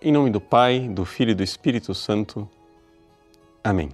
[0.00, 2.48] Em nome do Pai, do Filho e do Espírito Santo.
[3.64, 3.90] Amém.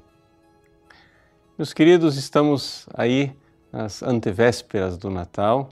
[1.57, 3.35] Meus queridos, estamos aí
[3.73, 5.71] nas antevésperas do Natal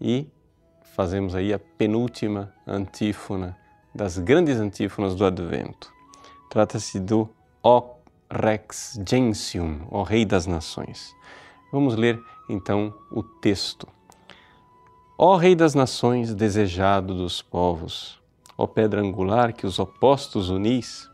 [0.00, 0.26] e
[0.96, 3.56] fazemos aí a penúltima antífona
[3.94, 5.92] das grandes antífonas do Advento.
[6.50, 7.30] Trata-se do
[7.62, 7.98] O
[8.28, 11.14] Rex Gentium, o Rei das Nações.
[11.70, 13.86] Vamos ler então o texto.
[15.16, 18.18] Ó Rei das Nações, desejado dos povos,
[18.58, 21.08] ó pedra angular que os opostos unis,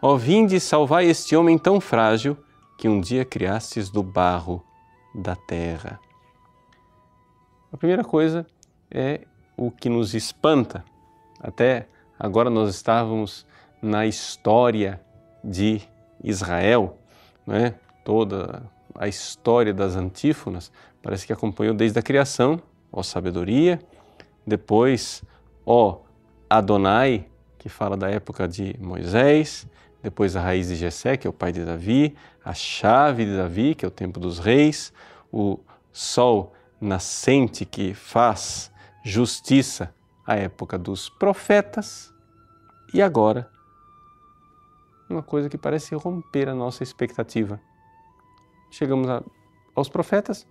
[0.00, 2.38] ó vinde salvai este homem tão frágil
[2.78, 4.64] que um dia criastes do barro
[5.12, 5.98] da terra.
[7.72, 8.46] A primeira coisa
[8.88, 9.22] é
[9.56, 10.84] o que nos espanta.
[11.40, 13.44] Até agora nós estávamos
[13.82, 15.00] na história
[15.42, 15.82] de
[16.22, 16.96] Israel,
[17.44, 17.74] né?
[18.04, 18.62] toda
[18.94, 20.70] a história das antífonas,
[21.02, 22.60] parece que acompanhou desde a criação,
[22.92, 23.80] ó sabedoria,
[24.46, 25.22] depois,
[25.66, 25.98] ó
[26.48, 27.26] Adonai,
[27.58, 29.66] que fala da época de Moisés,
[30.02, 32.14] depois a raiz de Jessé, que é o pai de Davi,
[32.44, 34.92] a chave de Davi, que é o tempo dos reis,
[35.32, 35.58] o
[35.92, 38.70] sol nascente que faz
[39.02, 39.94] justiça
[40.26, 42.12] à época dos profetas
[42.92, 43.50] e agora
[45.08, 47.60] uma coisa que parece romper a nossa expectativa.
[48.70, 49.22] Chegamos a,
[49.74, 50.46] aos profetas,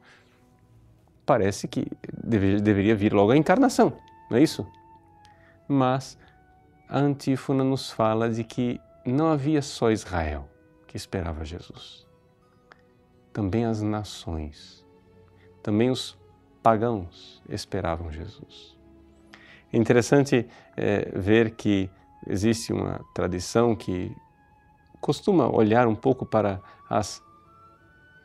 [1.26, 1.88] parece que
[2.24, 3.94] deve, deveria vir logo a encarnação,
[4.30, 4.66] não é isso?
[5.68, 6.18] Mas
[6.88, 10.48] a antífona nos fala de que não havia só Israel
[10.88, 12.06] que esperava Jesus.
[13.32, 14.86] Também as nações,
[15.62, 16.18] também os
[16.62, 18.78] pagãos esperavam Jesus.
[19.72, 20.48] É interessante
[20.78, 21.90] é, ver que
[22.28, 24.16] existe uma tradição que
[25.02, 27.22] costuma olhar um pouco para as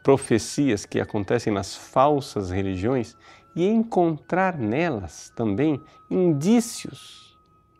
[0.04, 3.16] profecias que acontecem nas falsas religiões
[3.56, 7.27] e encontrar nelas também indícios,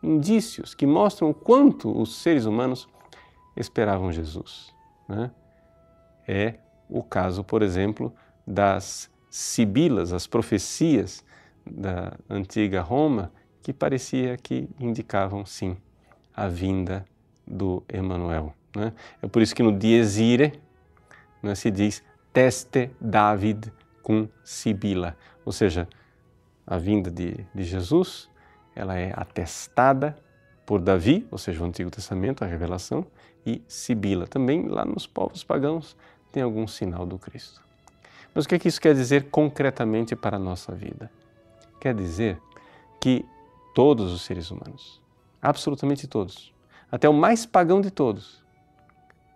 [0.01, 2.87] indícios que mostram quanto os seres humanos
[3.55, 4.73] esperavam Jesus.
[5.07, 5.31] Né?
[6.27, 6.55] É
[6.89, 8.13] o caso, por exemplo,
[8.45, 11.23] das sibilas, as profecias
[11.65, 13.31] da antiga Roma,
[13.61, 15.77] que parecia que indicavam sim
[16.35, 17.05] a vinda
[17.45, 18.53] do Emanuel.
[18.75, 18.93] Né?
[19.21, 20.53] É por isso que no Dies Irae
[21.43, 25.87] né, se diz teste David com Sibila, ou seja,
[26.65, 28.29] a vinda de, de Jesus,
[28.75, 30.17] ela é atestada
[30.65, 33.05] por Davi, ou seja, o Antigo Testamento, a revelação,
[33.45, 34.27] e Sibila.
[34.27, 35.95] Também lá nos povos pagãos
[36.31, 37.61] tem algum sinal do Cristo.
[38.33, 41.11] Mas o que, é que isso quer dizer concretamente para a nossa vida?
[41.79, 42.39] Quer dizer
[43.01, 43.25] que
[43.73, 45.01] todos os seres humanos,
[45.41, 46.53] absolutamente todos,
[46.91, 48.43] até o mais pagão de todos,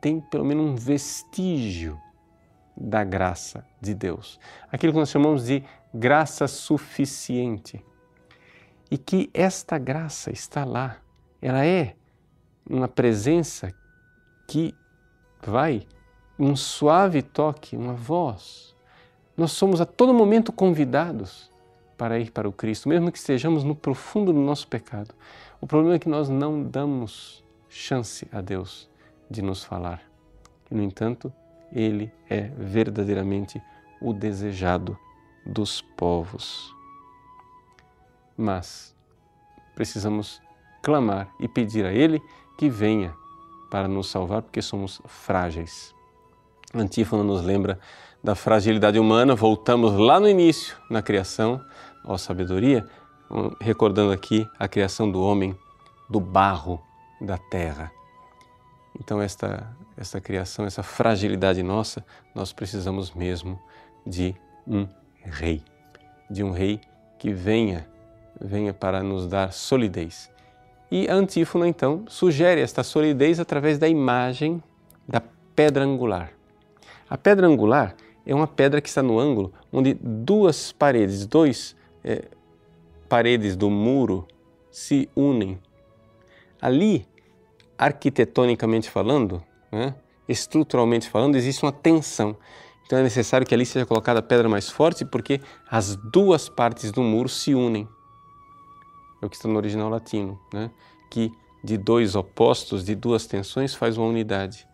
[0.02, 2.00] tem pelo menos um vestígio
[2.76, 4.40] da graça de Deus.
[4.72, 5.64] Aquilo que nós chamamos de
[5.94, 7.84] graça suficiente.
[8.94, 10.98] E que esta graça está lá.
[11.42, 11.96] Ela é
[12.70, 13.74] uma presença
[14.48, 14.72] que
[15.44, 15.88] vai
[16.38, 18.76] um suave toque, uma voz.
[19.36, 21.52] Nós somos a todo momento convidados
[21.98, 25.16] para ir para o Cristo, mesmo que estejamos no profundo do nosso pecado.
[25.60, 28.88] O problema é que nós não damos chance a Deus
[29.28, 30.04] de nos falar.
[30.70, 31.34] E, no entanto,
[31.72, 33.60] Ele é verdadeiramente
[34.00, 34.96] o desejado
[35.44, 36.83] dos povos.
[38.38, 38.96] Mas
[39.76, 40.42] precisamos
[40.82, 42.22] clamar e pedir a Ele
[42.58, 43.14] que venha
[43.70, 45.94] para nos salvar, porque somos frágeis.
[46.74, 47.80] A antífona nos lembra
[48.24, 51.64] da fragilidade humana, voltamos lá no início, na criação,
[52.06, 52.88] ó sabedoria,
[53.60, 55.58] recordando aqui a criação do homem
[56.10, 56.82] do barro
[57.20, 57.92] da terra.
[59.00, 62.06] Então, esta, esta criação, essa fragilidade nossa,
[62.36, 63.60] nós precisamos mesmo
[64.06, 64.36] de
[64.68, 64.88] um
[65.24, 65.64] rei,
[66.30, 66.80] de um rei
[67.18, 67.88] que venha,
[68.40, 70.32] venha para nos dar solidez.
[70.92, 74.62] E a antífona, então, sugere esta solidez através da imagem
[75.08, 75.22] da
[75.56, 76.32] pedra angular.
[77.10, 77.96] A pedra angular
[78.26, 82.26] é uma pedra que está no ângulo onde duas paredes, dois é,
[83.10, 84.28] paredes do muro
[84.72, 85.60] se unem.
[86.62, 87.08] Ali
[87.78, 89.96] arquitetonicamente falando, né,
[90.28, 92.38] estruturalmente falando, existe uma tensão.
[92.86, 96.92] Então é necessário que ali seja colocada a pedra mais forte porque as duas partes
[96.92, 97.88] do muro se unem.
[99.24, 100.70] É o que está no original latino, né?
[101.10, 101.32] que
[101.64, 104.68] de dois opostos, de duas tensões, faz uma unidade.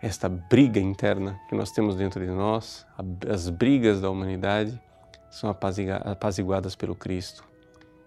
[0.00, 2.86] Esta briga interna que nós temos dentro de nós,
[3.28, 4.80] as brigas da humanidade,
[5.28, 7.44] são apaziguadas pelo Cristo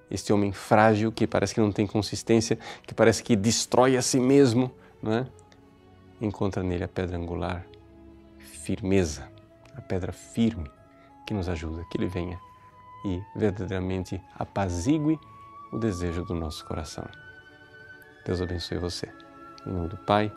[0.10, 4.20] este homem frágil que parece que não tem consistência, que parece que destrói a si
[4.20, 4.72] mesmo,
[5.02, 5.28] não é?
[6.20, 7.66] encontra nele a pedra angular,
[8.40, 9.30] firmeza,
[9.76, 10.70] a pedra firme
[11.26, 12.40] que nos ajuda, que ele venha
[13.06, 15.20] e verdadeiramente apazigue
[15.72, 17.06] o desejo do nosso coração.
[18.26, 19.12] Deus abençoe você.
[19.66, 20.32] Em nome do Pai,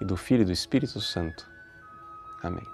[0.00, 1.48] e do Filho e do Espírito Santo.
[2.42, 2.73] Amém.